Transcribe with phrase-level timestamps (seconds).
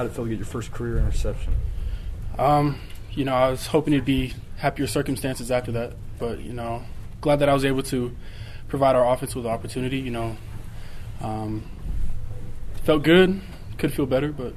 [0.00, 1.54] How did it feel to get your first career interception?
[2.38, 6.84] Um, you know, I was hoping it'd be happier circumstances after that, but you know,
[7.20, 8.16] glad that I was able to
[8.68, 9.98] provide our offense with the opportunity.
[9.98, 10.36] You know,
[11.20, 11.70] um,
[12.82, 13.42] felt good.
[13.76, 14.54] Could feel better, but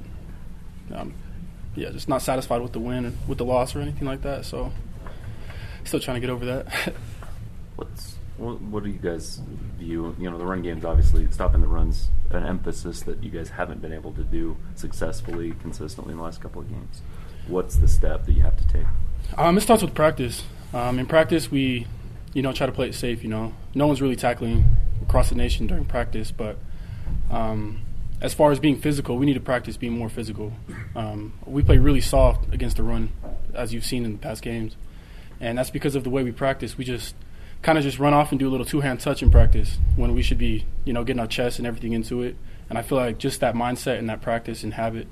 [0.94, 1.12] um,
[1.76, 4.46] yeah, just not satisfied with the win, with the loss, or anything like that.
[4.46, 4.72] So,
[5.84, 6.94] still trying to get over that.
[7.76, 9.40] What's what, what do you guys
[9.78, 10.14] view?
[10.18, 13.50] You know, the run game is obviously stopping the runs an emphasis that you guys
[13.50, 17.02] haven't been able to do successfully, consistently in the last couple of games.
[17.46, 18.86] What's the step that you have to take?
[19.36, 20.42] Um, it starts with practice.
[20.72, 21.86] Um, in practice, we,
[22.32, 23.22] you know, try to play it safe.
[23.22, 24.64] You know, no one's really tackling
[25.02, 26.58] across the nation during practice, but
[27.30, 27.80] um,
[28.20, 30.52] as far as being physical, we need to practice being more physical.
[30.96, 33.10] Um, we play really soft against the run,
[33.52, 34.76] as you've seen in the past games,
[35.40, 36.78] and that's because of the way we practice.
[36.78, 37.14] We just
[37.64, 40.22] kind of just run off and do a little two-hand touch in practice when we
[40.22, 42.36] should be, you know, getting our chest and everything into it.
[42.68, 45.08] And I feel like just that mindset and that practice and habit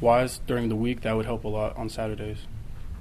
[0.00, 2.38] wise during the week that would help a lot on Saturdays.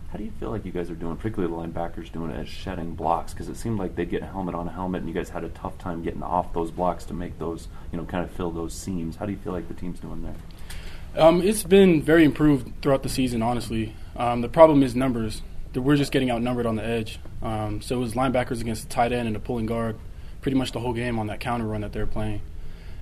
[0.09, 2.47] How do you feel like you guys are doing, particularly the linebackers doing it as
[2.47, 3.33] shedding blocks?
[3.33, 5.43] Because it seemed like they'd get a helmet on a helmet, and you guys had
[5.43, 8.51] a tough time getting off those blocks to make those, you know, kind of fill
[8.51, 9.17] those seams.
[9.17, 11.21] How do you feel like the team's doing there?
[11.21, 13.95] Um, it's been very improved throughout the season, honestly.
[14.15, 15.41] Um, the problem is numbers
[15.81, 17.19] we're just getting outnumbered on the edge.
[17.41, 19.97] Um, so it was linebackers against the tight end and the pulling guard
[20.41, 22.41] pretty much the whole game on that counter run that they're playing.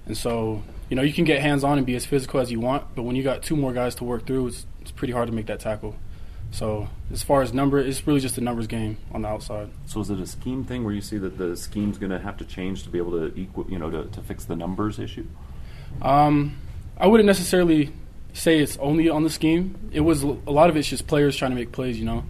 [0.06, 2.60] And so, you know, you can get hands on and be as physical as you
[2.60, 5.28] want, but when you got two more guys to work through, it's, it's pretty hard
[5.28, 5.96] to make that tackle.
[6.52, 9.70] So as far as number, it's really just a numbers game on the outside.
[9.86, 12.38] So is it a scheme thing where you see that the scheme's going to have
[12.38, 15.26] to change to be able to equal, you know, to, to fix the numbers issue?
[16.02, 16.58] Um,
[16.98, 17.92] I wouldn't necessarily
[18.34, 19.90] say it's only on the scheme.
[19.92, 22.24] It was a lot of it's just players trying to make plays, you know.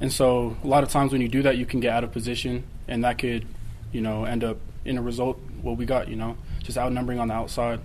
[0.00, 2.12] And so a lot of times when you do that, you can get out of
[2.12, 3.46] position, and that could,
[3.92, 7.28] you know, end up in a result what we got, you know, just outnumbering on
[7.28, 7.80] the outside.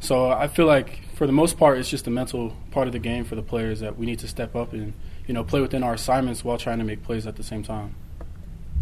[0.00, 2.98] So I feel like for the most part, it's just the mental part of the
[2.98, 4.94] game for the players that we need to step up and,
[5.26, 7.94] you know, play within our assignments while trying to make plays at the same time.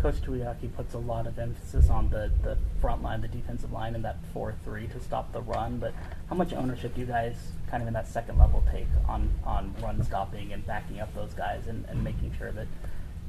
[0.00, 3.94] Coach Tuiaki puts a lot of emphasis on the, the front line, the defensive line,
[3.94, 5.78] and that 4 3 to stop the run.
[5.78, 5.94] But
[6.28, 7.34] how much ownership do you guys,
[7.70, 11.32] kind of in that second level, take on, on run stopping and backing up those
[11.32, 12.66] guys and, and making sure that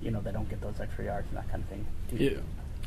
[0.02, 1.86] you know they don't get those extra yards and that kind of thing?
[2.12, 2.40] Yeah.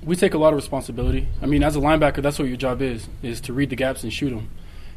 [0.05, 1.29] We take a lot of responsibility.
[1.43, 4.03] I mean, as a linebacker, that's what your job is, is to read the gaps
[4.03, 4.51] and shoot them.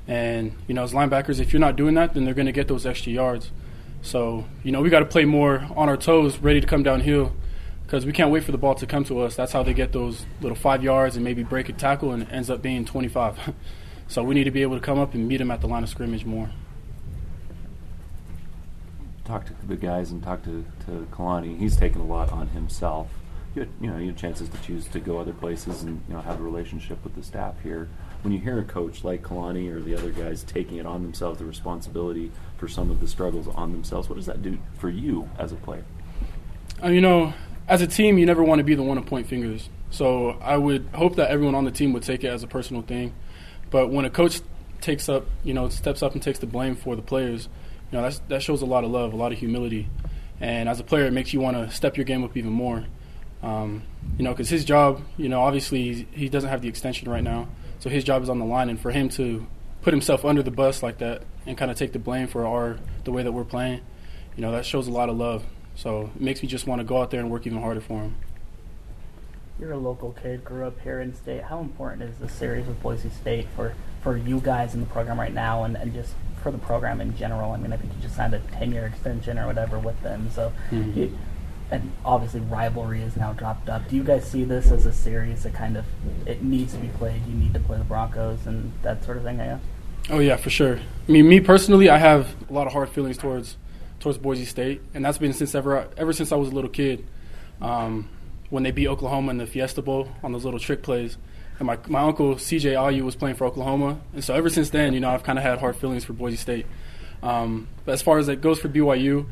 [0.08, 2.68] And, you know, as linebackers, if you're not doing that, then they're going to get
[2.68, 3.52] those extra yards.
[4.02, 7.34] So, you know, we got to play more on our toes, ready to come downhill
[7.94, 9.36] because we can't wait for the ball to come to us.
[9.36, 12.30] That's how they get those little five yards and maybe break a tackle and it
[12.32, 13.54] ends up being 25.
[14.08, 15.84] so we need to be able to come up and meet them at the line
[15.84, 16.50] of scrimmage more.
[19.26, 21.60] Talk to the guys and talk to, to Kalani.
[21.60, 23.10] He's taken a lot on himself.
[23.54, 26.16] You, had, you know, you had chances to choose to go other places and you
[26.16, 27.90] know have a relationship with the staff here.
[28.24, 31.38] When you hear a coach like Kalani or the other guys taking it on themselves,
[31.38, 35.30] the responsibility for some of the struggles on themselves, what does that do for you
[35.38, 35.86] as a player?
[36.84, 37.34] Uh, you know,
[37.68, 39.70] as a team, you never want to be the one to point fingers.
[39.90, 42.82] So I would hope that everyone on the team would take it as a personal
[42.82, 43.14] thing.
[43.70, 44.42] But when a coach
[44.82, 47.48] takes up, you know, steps up and takes the blame for the players,
[47.92, 49.88] you know, that shows a lot of love, a lot of humility.
[50.40, 52.86] And as a player, it makes you want to step your game up even more.
[53.42, 53.84] Um,
[54.18, 57.50] you know, because his job, you know, obviously he doesn't have the extension right now,
[57.80, 58.70] so his job is on the line.
[58.70, 59.46] And for him to
[59.82, 62.80] put himself under the bus like that and kind of take the blame for our
[63.04, 63.82] the way that we're playing,
[64.36, 65.44] you know, that shows a lot of love.
[65.76, 68.02] So it makes me just want to go out there and work even harder for
[68.02, 68.16] him.
[69.60, 71.44] You're a local kid, grew up here in state.
[71.44, 75.20] How important is this series with Boise State for, for you guys in the program
[75.20, 77.52] right now and, and just for the program in general?
[77.52, 80.30] I mean, I think you just signed a 10 year extension or whatever with them.
[80.32, 81.00] So, mm-hmm.
[81.00, 81.18] you,
[81.72, 83.88] and obviously rivalry is now dropped up.
[83.88, 85.86] Do you guys see this as a series that kind of
[86.26, 87.26] it needs to be played?
[87.28, 89.62] You need to play the Broncos and that sort of thing, I guess?
[90.10, 90.80] Oh, yeah, for sure.
[91.08, 93.58] I mean, me personally, I have a lot of hard feelings towards
[94.04, 97.08] towards Boise State, and that's been since ever ever since I was a little kid.
[97.62, 98.10] Um,
[98.50, 101.18] when they beat Oklahoma in the Fiesta Bowl on those little trick plays,
[101.58, 102.74] and my my uncle C.J.
[102.74, 105.44] Ayu was playing for Oklahoma, and so ever since then, you know, I've kind of
[105.44, 106.66] had hard feelings for Boise State.
[107.24, 109.26] Um, but as far as it goes for BYU,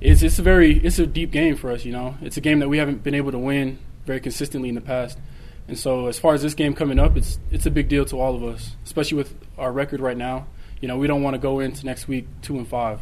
[0.00, 1.84] it's it's a very it's a deep game for us.
[1.84, 4.76] You know, it's a game that we haven't been able to win very consistently in
[4.76, 5.18] the past.
[5.66, 8.20] And so, as far as this game coming up, it's it's a big deal to
[8.20, 10.46] all of us, especially with our record right now.
[10.80, 13.00] You know, we don't want to go into next week two and five.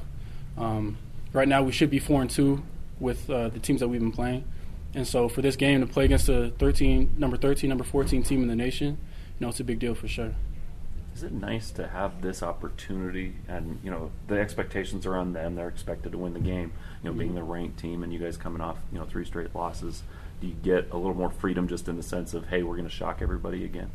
[0.56, 0.98] Um,
[1.32, 2.62] right now, we should be four and two
[3.00, 4.44] with uh, the teams that we've been playing,
[4.94, 8.42] and so for this game to play against a 13, number 13, number 14 team
[8.42, 10.34] in the nation, you know, it's a big deal for sure.
[11.14, 13.34] Is it nice to have this opportunity?
[13.46, 16.72] And you know, the expectations are on them; they're expected to win the game.
[17.02, 17.18] You know, mm-hmm.
[17.18, 20.02] being the ranked team, and you guys coming off you know three straight losses,
[20.40, 22.88] do you get a little more freedom just in the sense of, hey, we're going
[22.88, 23.90] to shock everybody again?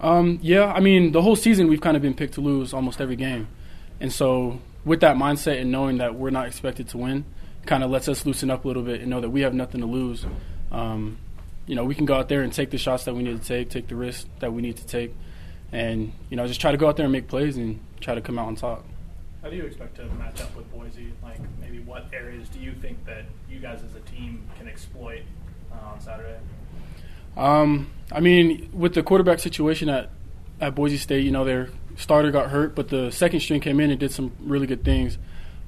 [0.00, 3.00] Um, yeah, I mean, the whole season we've kind of been picked to lose almost
[3.00, 3.48] every game,
[3.98, 7.24] and so with that mindset and knowing that we're not expected to win,
[7.66, 9.80] kind of lets us loosen up a little bit and know that we have nothing
[9.80, 10.26] to lose.
[10.70, 11.18] Um,
[11.66, 13.46] you know, we can go out there and take the shots that we need to
[13.46, 15.14] take, take the risks that we need to take,
[15.70, 18.20] and you know, just try to go out there and make plays and try to
[18.20, 18.84] come out on top.
[19.42, 21.12] How do you expect to match up with Boise?
[21.22, 25.22] Like, maybe what areas do you think that you guys as a team can exploit
[25.72, 26.38] uh, on Saturday?
[27.36, 30.10] Um, I mean, with the quarterback situation at
[30.62, 33.90] at Boise State, you know, their starter got hurt, but the second string came in
[33.90, 35.18] and did some really good things.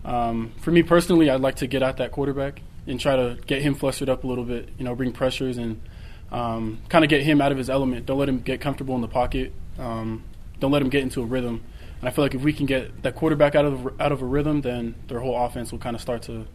[0.04, 3.60] Um, for me personally, I'd like to get at that quarterback and try to get
[3.60, 4.68] him flustered up a little bit.
[4.78, 5.82] You know, bring pressures and
[6.30, 8.06] um, kind of get him out of his element.
[8.06, 9.52] Don't let him get comfortable in the pocket.
[9.78, 10.22] Um,
[10.60, 11.64] don't let him get into a rhythm.
[11.98, 14.26] And I feel like if we can get that quarterback out of out of a
[14.26, 16.46] rhythm, then their whole offense will kind of start to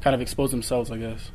[0.00, 1.30] kind of expose themselves, I guess.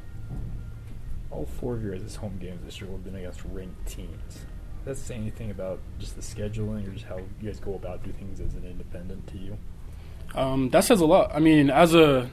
[1.30, 4.46] All four of your home games this year have been against ranked teams.
[4.86, 8.04] Does that say anything about just the scheduling or just how you guys go about
[8.04, 9.58] do things as an independent to you?
[10.34, 11.32] Um, that says a lot.
[11.34, 12.30] I mean, as a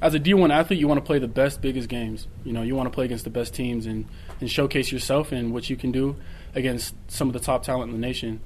[0.00, 2.28] as a D1 athlete, you want to play the best, biggest games.
[2.44, 4.06] You know, you want to play against the best teams and,
[4.40, 6.16] and showcase yourself and what you can do
[6.54, 8.40] against some of the top talent in the nation.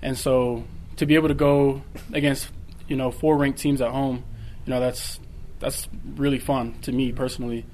[0.00, 0.64] And so
[0.96, 1.82] to be able to go
[2.12, 2.48] against,
[2.88, 4.24] you know, four ranked teams at home,
[4.64, 5.20] you know, that's
[5.58, 7.66] that's really fun to me personally.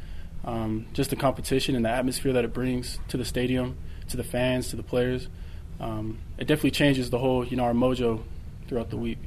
[0.45, 3.77] Um, just the competition and the atmosphere that it brings to the stadium,
[4.11, 5.29] to the fans, to the players.
[5.81, 8.23] Um, it definitely changes the whole, you know, our mojo
[8.69, 9.19] throughout the week.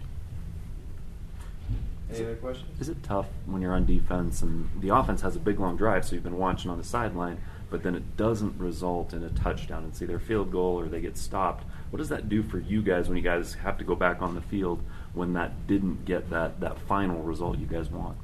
[2.14, 2.80] Any other questions?
[2.80, 6.06] Is it tough when you're on defense and the offense has a big long drive,
[6.06, 7.40] so you've been watching on the sideline,
[7.72, 9.86] but then it doesn't result in a touchdown?
[9.90, 11.64] It's either a field goal or they get stopped.
[11.90, 14.36] What does that do for you guys when you guys have to go back on
[14.36, 14.84] the field
[15.14, 18.18] when that didn't get that, that final result you guys want?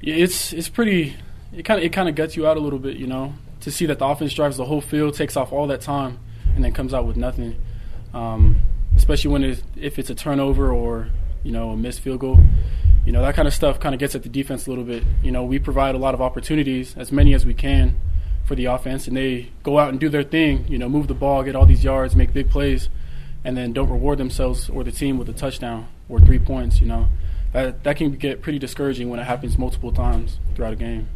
[0.00, 1.16] Yeah, it's it's pretty.
[1.52, 3.70] It kind of it kind of guts you out a little bit, you know, to
[3.70, 6.18] see that the offense drives the whole field, takes off all that time,
[6.54, 7.56] and then comes out with nothing.
[8.14, 8.62] Um,
[8.96, 11.08] especially when it, if it's a turnover or
[11.42, 12.40] you know a missed field goal,
[13.04, 15.04] you know that kind of stuff kind of gets at the defense a little bit.
[15.22, 18.00] You know, we provide a lot of opportunities, as many as we can,
[18.44, 20.66] for the offense, and they go out and do their thing.
[20.68, 22.88] You know, move the ball, get all these yards, make big plays,
[23.44, 26.80] and then don't reward themselves or the team with a touchdown or three points.
[26.80, 27.08] You know,
[27.52, 31.08] that that can get pretty discouraging when it happens multiple times throughout a game.